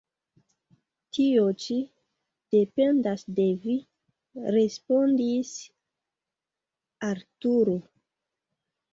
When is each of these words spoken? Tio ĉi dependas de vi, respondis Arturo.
Tio 1.15 1.41
ĉi 1.63 1.75
dependas 2.55 3.25
de 3.39 3.45
vi, 3.65 3.75
respondis 4.55 5.51
Arturo. 7.09 7.77